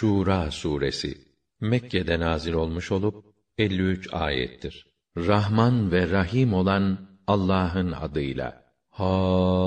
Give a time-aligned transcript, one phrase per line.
[0.00, 1.18] Şura suresi
[1.60, 3.24] Mekke'de nazil olmuş olup
[3.58, 4.86] 53 ayettir.
[5.16, 8.64] Rahman ve Rahim olan Allah'ın adıyla.
[8.90, 9.60] Hamim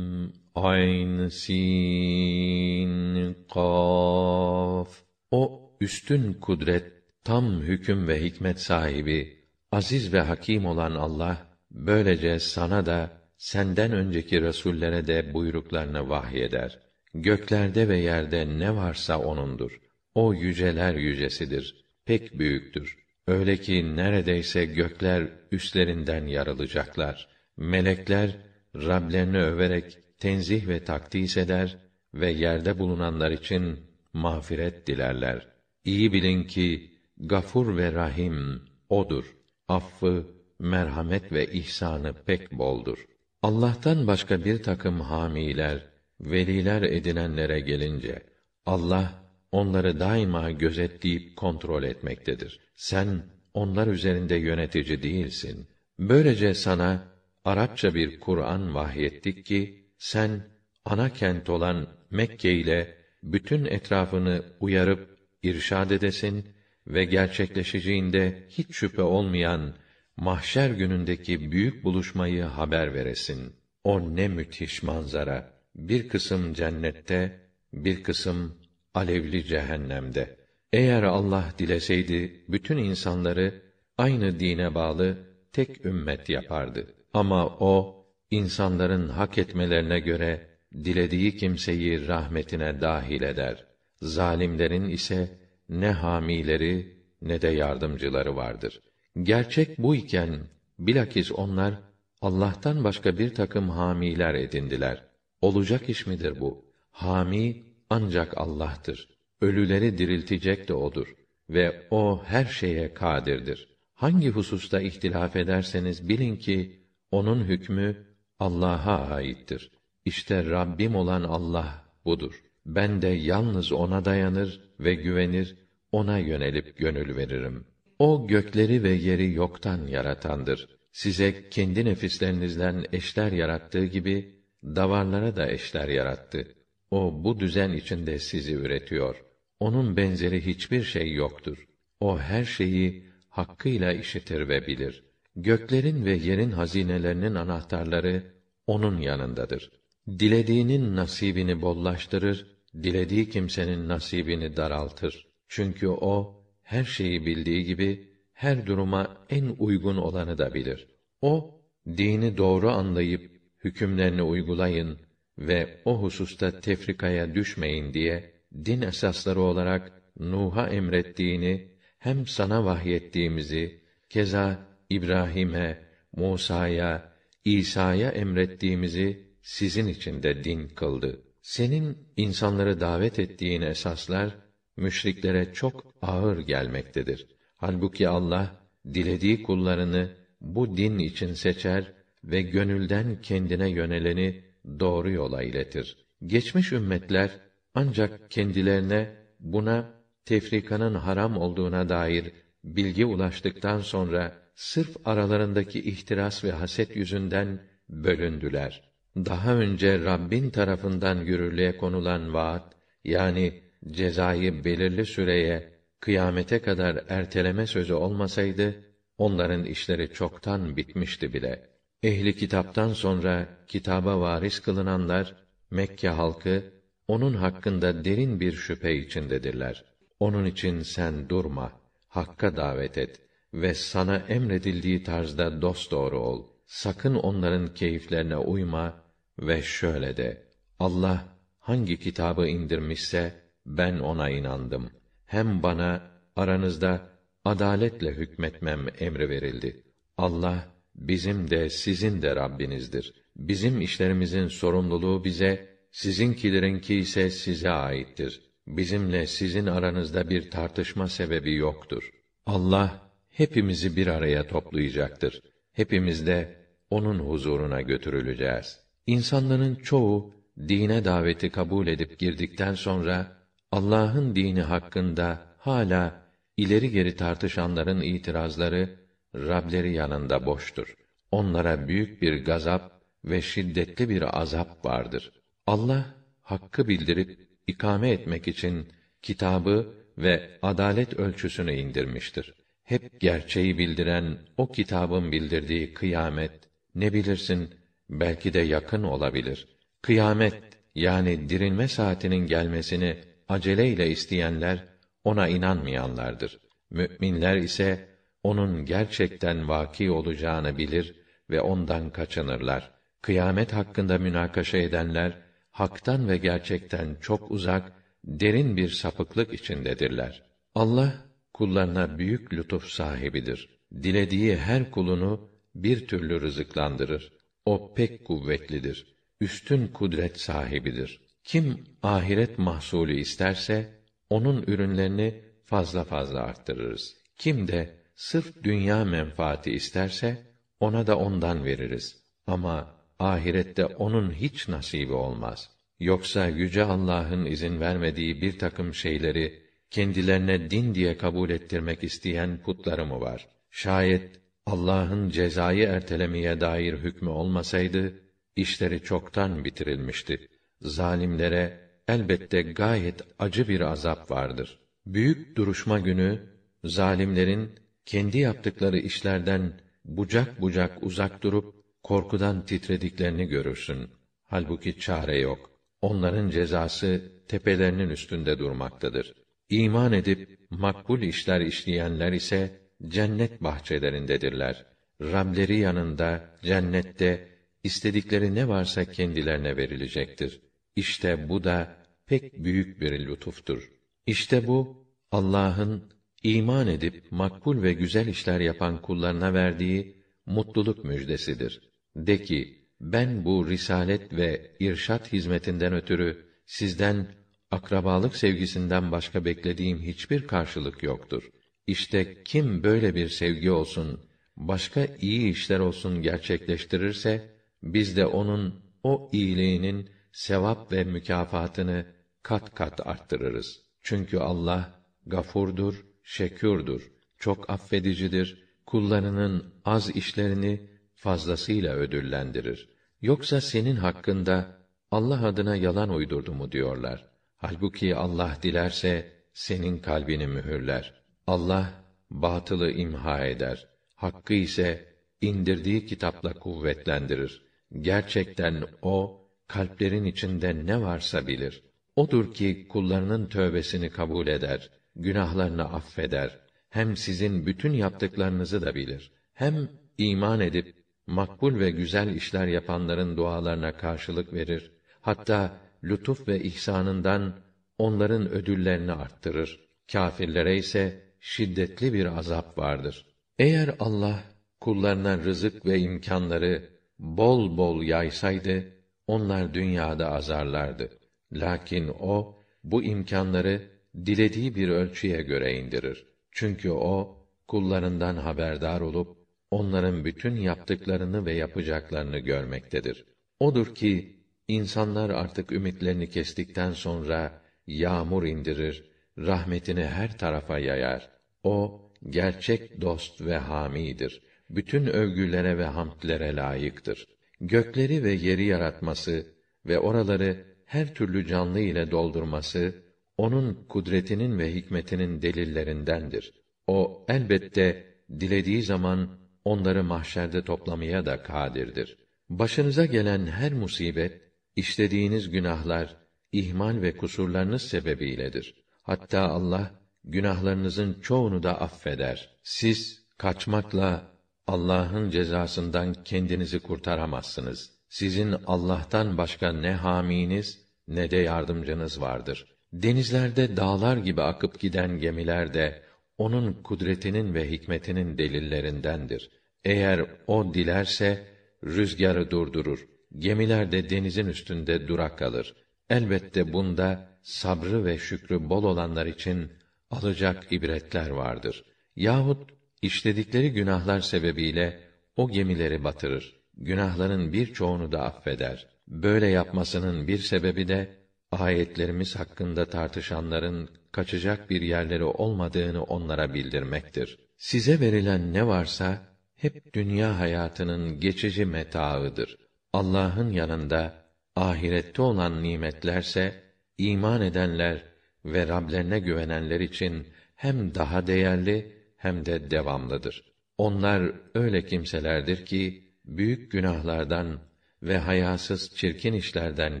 [0.54, 6.92] Ayn Sin Kaf O üstün kudret,
[7.24, 14.42] tam hüküm ve hikmet sahibi, aziz ve hakim olan Allah böylece sana da senden önceki
[14.42, 16.89] resullere de buyruklarını vahyeder.
[17.14, 19.80] Göklerde ve yerde ne varsa onundur.
[20.14, 21.84] O yüceler yücesidir.
[22.04, 22.98] Pek büyüktür.
[23.26, 27.28] Öyle ki neredeyse gökler üstlerinden yarılacaklar.
[27.56, 28.36] Melekler
[28.74, 31.78] Rablerini överek tenzih ve takdis eder
[32.14, 33.80] ve yerde bulunanlar için
[34.12, 35.48] mağfiret dilerler.
[35.84, 39.36] İyi bilin ki Gafur ve Rahim odur.
[39.68, 40.26] Affı,
[40.58, 43.06] merhamet ve ihsanı pek boldur.
[43.42, 45.89] Allah'tan başka bir takım hamiler,
[46.20, 48.22] veliler edinenlere gelince
[48.66, 49.12] Allah
[49.52, 52.60] onları daima gözetleyip kontrol etmektedir.
[52.74, 53.22] Sen
[53.54, 55.66] onlar üzerinde yönetici değilsin.
[55.98, 57.10] Böylece sana
[57.44, 60.40] Arapça bir Kur'an vahyettik ki sen
[60.84, 66.46] ana kent olan Mekke ile bütün etrafını uyarıp irşad edesin
[66.86, 69.74] ve gerçekleşeceğinde hiç şüphe olmayan
[70.16, 73.52] mahşer günündeki büyük buluşmayı haber veresin.
[73.84, 75.59] O ne müthiş manzara!
[75.76, 77.40] Bir kısım cennette,
[77.72, 78.54] bir kısım
[78.94, 80.36] alevli cehennemde.
[80.72, 83.62] Eğer Allah dileseydi bütün insanları
[83.98, 85.18] aynı dine bağlı
[85.52, 86.86] tek ümmet yapardı.
[87.14, 93.66] Ama o insanların hak etmelerine göre dilediği kimseyi rahmetine dahil eder.
[94.02, 98.80] Zalimlerin ise ne hamileri ne de yardımcıları vardır.
[99.22, 100.40] Gerçek bu iken
[100.78, 101.74] bilakis onlar
[102.20, 105.09] Allah'tan başka bir takım hamiler edindiler.
[105.40, 106.64] Olacak iş midir bu?
[106.90, 109.08] Hami ancak Allah'tır.
[109.40, 111.14] Ölüleri diriltecek de odur
[111.50, 113.68] ve o her şeye kadirdir.
[113.94, 118.06] Hangi hususta ihtilaf ederseniz bilin ki onun hükmü
[118.38, 119.70] Allah'a aittir.
[120.04, 122.42] İşte Rabbim olan Allah budur.
[122.66, 125.56] Ben de yalnız ona dayanır ve güvenir,
[125.92, 127.64] ona yönelip gönül veririm.
[127.98, 130.68] O gökleri ve yeri yoktan yaratandır.
[130.92, 136.54] Size kendi nefislerinizden eşler yarattığı gibi davarlara da eşler yarattı.
[136.90, 139.24] O bu düzen içinde sizi üretiyor.
[139.60, 141.66] Onun benzeri hiçbir şey yoktur.
[142.00, 145.04] O her şeyi hakkıyla işitir ve bilir.
[145.36, 148.22] Göklerin ve yerin hazinelerinin anahtarları
[148.66, 149.70] onun yanındadır.
[150.08, 152.46] Dilediğinin nasibini bollaştırır,
[152.82, 155.26] dilediği kimsenin nasibini daraltır.
[155.48, 160.88] Çünkü o her şeyi bildiği gibi her duruma en uygun olanı da bilir.
[161.22, 164.98] O dini doğru anlayıp hükümlerini uygulayın
[165.38, 168.34] ve o hususta tefrikaya düşmeyin diye
[168.64, 175.78] din esasları olarak Nuh'a emrettiğini hem sana vahyettiğimizi keza İbrahim'e,
[176.16, 177.12] Musa'ya,
[177.44, 181.22] İsa'ya emrettiğimizi sizin için de din kıldı.
[181.42, 184.36] Senin insanları davet ettiğin esaslar
[184.76, 187.26] müşriklere çok ağır gelmektedir.
[187.56, 191.92] Halbuki Allah dilediği kullarını bu din için seçer
[192.24, 194.34] ve gönülden kendine yöneleni
[194.80, 195.96] doğru yola iletir.
[196.26, 197.30] Geçmiş ümmetler
[197.74, 199.08] ancak kendilerine
[199.40, 199.84] buna
[200.24, 202.32] tefrikanın haram olduğuna dair
[202.64, 208.82] bilgi ulaştıktan sonra sırf aralarındaki ihtiras ve haset yüzünden bölündüler.
[209.16, 212.62] Daha önce Rabbin tarafından yürürlüğe konulan vaat
[213.04, 213.52] yani
[213.90, 215.62] cezayı belirli süreye
[216.00, 218.74] kıyamete kadar erteleme sözü olmasaydı
[219.18, 221.56] onların işleri çoktan bitmişti bile.
[222.02, 225.34] Ehli kitaptan sonra kitaba varis kılınanlar
[225.70, 226.64] Mekke halkı
[227.08, 229.84] onun hakkında derin bir şüphe içindedirler.
[230.20, 231.72] Onun için sen durma,
[232.08, 233.20] hakka davet et
[233.54, 236.46] ve sana emredildiği tarzda dost doğru ol.
[236.66, 239.04] Sakın onların keyiflerine uyma
[239.38, 241.24] ve şöyle de: Allah
[241.58, 243.34] hangi kitabı indirmişse
[243.66, 244.90] ben ona inandım.
[245.26, 246.02] Hem bana
[246.36, 247.08] aranızda
[247.44, 249.84] adaletle hükmetmem emri verildi.
[250.18, 253.14] Allah bizim de sizin de Rabbinizdir.
[253.36, 258.40] Bizim işlerimizin sorumluluğu bize, sizinkilerinki ise size aittir.
[258.66, 262.10] Bizimle sizin aranızda bir tartışma sebebi yoktur.
[262.46, 265.42] Allah hepimizi bir araya toplayacaktır.
[265.72, 266.56] Hepimiz de
[266.90, 268.80] onun huzuruna götürüleceğiz.
[269.06, 270.34] İnsanların çoğu
[270.68, 273.36] dine daveti kabul edip girdikten sonra
[273.72, 276.22] Allah'ın dini hakkında hala
[276.56, 278.99] ileri geri tartışanların itirazları
[279.34, 280.94] Rableri yanında boştur.
[281.30, 285.32] Onlara büyük bir gazap ve şiddetli bir azap vardır.
[285.66, 288.88] Allah hakkı bildirip ikame etmek için
[289.22, 292.54] kitabı ve adalet ölçüsünü indirmiştir.
[292.84, 296.52] Hep gerçeği bildiren o kitabın bildirdiği kıyamet
[296.94, 297.74] ne bilirsin
[298.10, 299.68] belki de yakın olabilir.
[300.02, 300.62] Kıyamet
[300.94, 303.16] yani dirilme saatinin gelmesini
[303.48, 304.84] aceleyle isteyenler
[305.24, 306.60] ona inanmayanlardır.
[306.90, 308.09] Müminler ise
[308.42, 311.14] onun gerçekten vaki olacağını bilir
[311.50, 312.90] ve ondan kaçınırlar.
[313.22, 315.32] Kıyamet hakkında münakaşa edenler
[315.70, 317.92] haktan ve gerçekten çok uzak,
[318.24, 320.42] derin bir sapıklık içindedirler.
[320.74, 321.14] Allah
[321.54, 323.80] kullarına büyük lütuf sahibidir.
[324.02, 327.32] Dilediği her kulunu bir türlü rızıklandırır.
[327.64, 329.16] O pek kuvvetlidir.
[329.40, 331.20] Üstün kudret sahibidir.
[331.44, 334.00] Kim ahiret mahsulü isterse
[334.30, 337.16] onun ürünlerini fazla fazla arttırırız.
[337.36, 340.46] Kim de sırf dünya menfaati isterse
[340.80, 342.22] ona da ondan veririz.
[342.46, 345.70] Ama ahirette onun hiç nasibi olmaz.
[346.00, 353.06] Yoksa yüce Allah'ın izin vermediği bir takım şeyleri kendilerine din diye kabul ettirmek isteyen putları
[353.06, 353.48] mı var?
[353.70, 358.14] Şayet Allah'ın cezayı ertelemeye dair hükmü olmasaydı
[358.56, 360.48] işleri çoktan bitirilmişti.
[360.80, 364.78] Zalimlere elbette gayet acı bir azap vardır.
[365.06, 366.40] Büyük duruşma günü
[366.84, 369.72] zalimlerin kendi yaptıkları işlerden
[370.04, 374.10] bucak bucak uzak durup korkudan titrediklerini görürsün.
[374.44, 375.70] Halbuki çare yok.
[376.00, 379.34] Onların cezası tepelerinin üstünde durmaktadır.
[379.68, 384.86] İman edip makbul işler işleyenler ise cennet bahçelerindedirler.
[385.20, 387.48] Rableri yanında cennette
[387.84, 390.60] istedikleri ne varsa kendilerine verilecektir.
[390.96, 391.96] İşte bu da
[392.26, 393.90] pek büyük bir lütuftur.
[394.26, 400.16] İşte bu Allah'ın iman edip makbul ve güzel işler yapan kullarına verdiği
[400.46, 401.80] mutluluk müjdesidir.
[402.16, 407.26] De ki, ben bu risalet ve irşat hizmetinden ötürü sizden
[407.70, 411.50] akrabalık sevgisinden başka beklediğim hiçbir karşılık yoktur.
[411.86, 414.20] İşte kim böyle bir sevgi olsun,
[414.56, 422.06] başka iyi işler olsun gerçekleştirirse, biz de onun o iyiliğinin sevap ve mükafatını
[422.42, 423.80] kat kat arttırırız.
[424.02, 432.88] Çünkü Allah gafurdur, şekûrdur, çok affedicidir, kullarının az işlerini fazlasıyla ödüllendirir.
[433.22, 434.80] Yoksa senin hakkında
[435.10, 437.30] Allah adına yalan uydurdu mu diyorlar.
[437.56, 441.14] Halbuki Allah dilerse senin kalbini mühürler.
[441.46, 441.92] Allah
[442.30, 443.88] batılı imha eder.
[444.14, 447.62] Hakkı ise indirdiği kitapla kuvvetlendirir.
[448.00, 451.82] Gerçekten o kalplerin içinde ne varsa bilir.
[452.16, 456.58] Odur ki kullarının tövbesini kabul eder, günahlarını affeder.
[456.90, 459.32] Hem sizin bütün yaptıklarınızı da bilir.
[459.54, 460.94] Hem iman edip
[461.26, 464.92] makbul ve güzel işler yapanların dualarına karşılık verir.
[465.20, 467.54] Hatta lütuf ve ihsanından
[467.98, 469.80] onların ödüllerini arttırır.
[470.12, 473.26] Kâfirlere ise şiddetli bir azap vardır.
[473.58, 474.42] Eğer Allah
[474.80, 478.84] kullarına rızık ve imkanları bol bol yaysaydı
[479.26, 481.10] onlar dünyada azarlardı.
[481.52, 483.82] Lakin o bu imkanları
[484.16, 486.26] dilediği bir ölçüye göre indirir.
[486.52, 489.36] Çünkü o kullarından haberdar olup
[489.70, 493.24] onların bütün yaptıklarını ve yapacaklarını görmektedir.
[493.60, 494.36] Odur ki
[494.68, 499.04] insanlar artık ümitlerini kestikten sonra yağmur indirir,
[499.38, 501.30] rahmetini her tarafa yayar.
[501.64, 504.42] O gerçek dost ve hamidir.
[504.70, 507.26] Bütün övgülere ve hamdlere layıktır.
[507.60, 509.46] Gökleri ve yeri yaratması
[509.86, 512.94] ve oraları her türlü canlı ile doldurması
[513.40, 516.52] onun kudretinin ve hikmetinin delillerindendir.
[516.86, 522.18] O elbette dilediği zaman onları mahşerde toplamaya da kadirdir.
[522.48, 524.42] Başınıza gelen her musibet,
[524.76, 526.16] işlediğiniz günahlar,
[526.52, 528.74] ihmal ve kusurlarınız sebebiyledir.
[529.02, 529.90] Hatta Allah
[530.24, 532.58] günahlarınızın çoğunu da affeder.
[532.62, 534.30] Siz kaçmakla
[534.66, 537.90] Allah'ın cezasından kendinizi kurtaramazsınız.
[538.08, 542.69] Sizin Allah'tan başka ne haminiz ne de yardımcınız vardır.
[542.92, 546.02] Denizlerde dağlar gibi akıp giden gemiler de
[546.38, 549.50] onun kudretinin ve hikmetinin delillerindendir.
[549.84, 551.46] Eğer o dilerse
[551.84, 553.06] rüzgarı durdurur.
[553.38, 555.74] Gemiler de denizin üstünde durak kalır.
[556.10, 559.72] Elbette bunda sabrı ve şükrü bol olanlar için
[560.10, 561.84] alacak ibretler vardır.
[562.16, 562.70] Yahut
[563.02, 565.00] işledikleri günahlar sebebiyle
[565.36, 566.60] o gemileri batırır.
[566.76, 568.86] Günahların birçoğunu da affeder.
[569.08, 571.19] Böyle yapmasının bir sebebi de
[571.52, 577.38] ayetlerimiz hakkında tartışanların kaçacak bir yerleri olmadığını onlara bildirmektir.
[577.58, 579.18] Size verilen ne varsa
[579.56, 582.56] hep dünya hayatının geçici metaıdır.
[582.92, 584.24] Allah'ın yanında
[584.56, 586.54] ahirette olan nimetlerse
[586.98, 588.04] iman edenler
[588.44, 593.44] ve Rablerine güvenenler için hem daha değerli hem de devamlıdır.
[593.78, 597.60] Onlar öyle kimselerdir ki büyük günahlardan
[598.02, 600.00] ve hayasız çirkin işlerden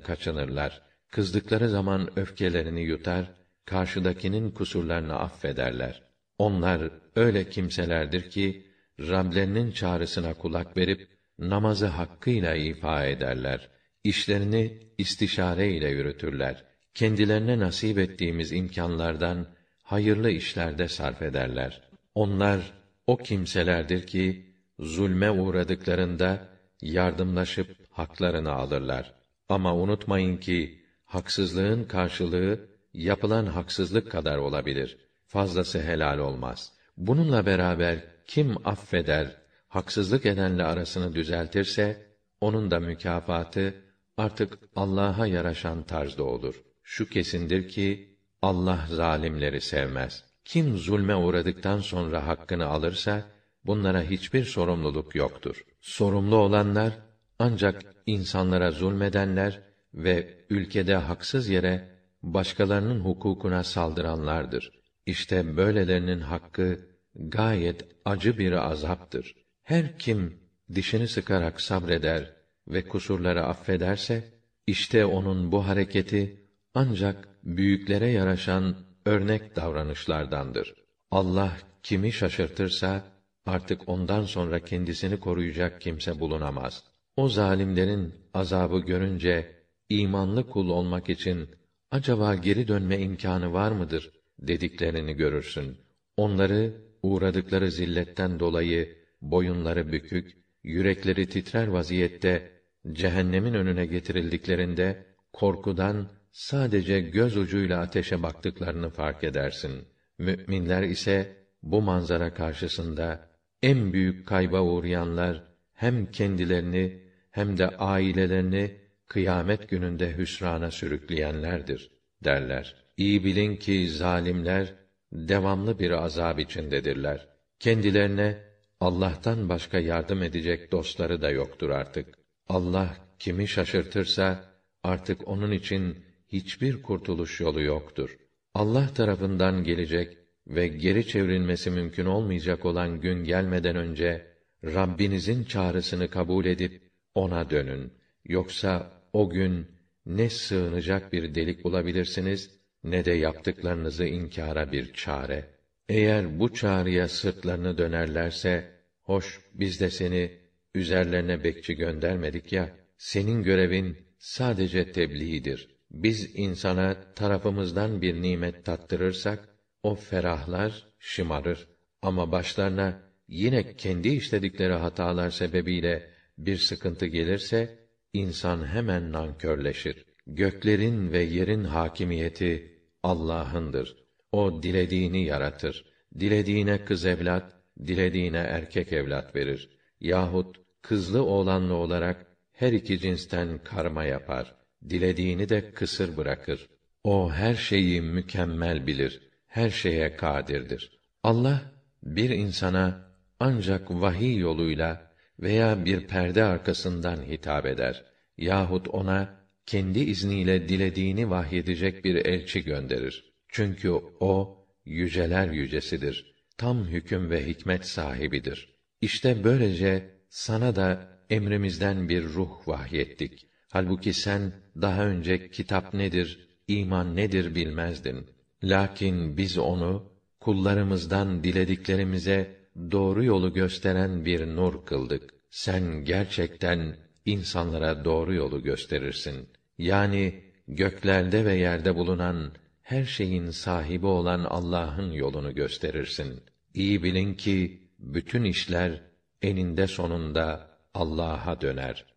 [0.00, 0.89] kaçınırlar.
[1.10, 3.30] Kızdıkları zaman öfkelerini yutar,
[3.64, 6.02] karşıdakinin kusurlarını affederler.
[6.38, 8.66] Onlar öyle kimselerdir ki
[9.00, 13.68] Rablerinin çağrısına kulak verip namazı hakkıyla ifa ederler.
[14.04, 16.64] İşlerini istişare ile yürütürler.
[16.94, 19.46] Kendilerine nasip ettiğimiz imkanlardan
[19.82, 21.82] hayırlı işlerde sarf ederler.
[22.14, 22.72] Onlar
[23.06, 26.48] o kimselerdir ki zulme uğradıklarında
[26.82, 29.14] yardımlaşıp haklarını alırlar.
[29.48, 30.79] Ama unutmayın ki
[31.10, 34.98] haksızlığın karşılığı yapılan haksızlık kadar olabilir.
[35.26, 36.72] Fazlası helal olmaz.
[36.96, 39.36] Bununla beraber kim affeder,
[39.68, 42.06] haksızlık edenle arasını düzeltirse
[42.40, 43.74] onun da mükafatı
[44.16, 46.62] artık Allah'a yaraşan tarzda olur.
[46.82, 50.24] Şu kesindir ki Allah zalimleri sevmez.
[50.44, 53.24] Kim zulme uğradıktan sonra hakkını alırsa
[53.66, 55.64] bunlara hiçbir sorumluluk yoktur.
[55.80, 56.92] Sorumlu olanlar
[57.38, 61.88] ancak insanlara zulmedenler ve ülkede haksız yere
[62.22, 64.70] başkalarının hukukuna saldıranlardır.
[65.06, 66.78] İşte böylelerinin hakkı
[67.14, 69.34] gayet acı bir azaptır.
[69.62, 70.40] Her kim
[70.74, 72.32] dişini sıkarak sabreder
[72.68, 74.24] ve kusurları affederse
[74.66, 76.40] işte onun bu hareketi
[76.74, 80.74] ancak büyüklere yaraşan örnek davranışlardandır.
[81.10, 83.04] Allah kimi şaşırtırsa
[83.46, 86.84] artık ondan sonra kendisini koruyacak kimse bulunamaz.
[87.16, 89.59] O zalimlerin azabı görünce
[89.90, 91.48] imanlı kul olmak için
[91.90, 95.76] acaba geri dönme imkanı var mıdır dediklerini görürsün.
[96.16, 102.50] Onları uğradıkları zilletten dolayı boyunları bükük, yürekleri titrer vaziyette
[102.92, 109.88] cehennemin önüne getirildiklerinde korkudan sadece göz ucuyla ateşe baktıklarını fark edersin.
[110.18, 113.30] Müminler ise bu manzara karşısında
[113.62, 118.76] en büyük kayba uğrayanlar hem kendilerini hem de ailelerini
[119.10, 121.90] kıyamet gününde hüsrana sürükleyenlerdir
[122.24, 122.74] derler.
[122.96, 124.74] İyi bilin ki zalimler
[125.12, 127.28] devamlı bir azab içindedirler.
[127.58, 128.38] Kendilerine
[128.80, 132.06] Allah'tan başka yardım edecek dostları da yoktur artık.
[132.48, 134.44] Allah kimi şaşırtırsa
[134.82, 138.18] artık onun için hiçbir kurtuluş yolu yoktur.
[138.54, 144.26] Allah tarafından gelecek ve geri çevrilmesi mümkün olmayacak olan gün gelmeden önce
[144.64, 146.82] Rabbinizin çağrısını kabul edip
[147.14, 147.92] ona dönün.
[148.24, 149.66] Yoksa o gün
[150.06, 152.50] ne sığınacak bir delik bulabilirsiniz
[152.84, 155.44] ne de yaptıklarınızı inkara bir çare.
[155.88, 158.70] Eğer bu çağrıya sırtlarını dönerlerse,
[159.02, 160.30] hoş biz de seni
[160.74, 165.68] üzerlerine bekçi göndermedik ya, senin görevin sadece tebliğdir.
[165.90, 169.48] Biz insana tarafımızdan bir nimet tattırırsak,
[169.82, 171.68] o ferahlar, şımarır.
[172.02, 177.78] Ama başlarına yine kendi işledikleri hatalar sebebiyle bir sıkıntı gelirse,
[178.12, 180.04] insan hemen nankörleşir.
[180.26, 183.96] Göklerin ve yerin hakimiyeti Allah'ındır.
[184.32, 185.84] O dilediğini yaratır.
[186.20, 187.52] Dilediğine kız evlat,
[187.86, 189.70] dilediğine erkek evlat verir.
[190.00, 194.54] Yahut kızlı oğlanlı olarak her iki cinsten karma yapar.
[194.88, 196.68] Dilediğini de kısır bırakır.
[197.04, 199.20] O her şeyi mükemmel bilir.
[199.46, 200.98] Her şeye kadirdir.
[201.22, 201.62] Allah
[202.02, 205.09] bir insana ancak vahiy yoluyla
[205.40, 208.04] veya bir perde arkasından hitap eder
[208.40, 213.34] yahut ona kendi izniyle dilediğini vahyedecek bir elçi gönderir.
[213.48, 216.34] Çünkü o yüceler yücesidir.
[216.58, 218.74] Tam hüküm ve hikmet sahibidir.
[219.00, 223.46] İşte böylece sana da emrimizden bir ruh vahyettik.
[223.68, 228.26] Halbuki sen daha önce kitap nedir, iman nedir bilmezdin.
[228.62, 232.59] Lakin biz onu kullarımızdan dilediklerimize
[232.90, 235.34] doğru yolu gösteren bir nur kıldık.
[235.50, 239.48] Sen gerçekten insanlara doğru yolu gösterirsin.
[239.78, 246.40] Yani göklerde ve yerde bulunan her şeyin sahibi olan Allah'ın yolunu gösterirsin.
[246.74, 249.02] İyi bilin ki bütün işler
[249.42, 252.04] eninde sonunda Allah'a döner.